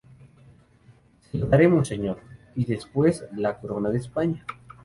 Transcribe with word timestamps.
se 1.29 1.37
lo 1.37 1.45
daremos, 1.45 1.87
señor... 1.87 2.19
y 2.55 2.65
después 2.65 3.23
la 3.35 3.59
corona 3.59 3.91
de 3.91 3.99
España. 3.99 4.43